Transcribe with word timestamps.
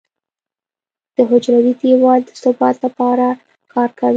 د 1.15 1.17
حجروي 1.29 1.73
دیوال 1.81 2.21
د 2.25 2.29
ثبات 2.43 2.75
لپاره 2.85 3.25
کار 3.73 3.89
کوي. 3.99 4.09